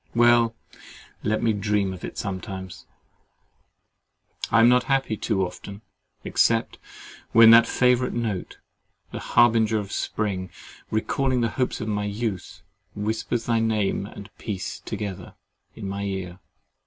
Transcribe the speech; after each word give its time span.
Well, 0.15 0.55
let 1.21 1.43
me 1.43 1.53
dream 1.53 1.93
of 1.93 2.03
it 2.03 2.17
sometimes—I 2.17 4.59
am 4.59 4.67
not 4.67 4.85
happy 4.85 5.15
too 5.15 5.45
often, 5.45 5.83
except 6.23 6.79
when 7.33 7.51
that 7.51 7.67
favourite 7.67 8.11
note, 8.15 8.57
the 9.11 9.19
harbinger 9.19 9.77
of 9.77 9.91
spring, 9.91 10.49
recalling 10.89 11.41
the 11.41 11.49
hopes 11.49 11.81
of 11.81 11.87
my 11.87 12.05
youth, 12.05 12.63
whispers 12.95 13.45
thy 13.45 13.59
name 13.59 14.07
and 14.07 14.35
peace 14.39 14.79
together 14.79 15.35
in 15.75 15.87
my 15.87 16.01
ear. 16.01 16.39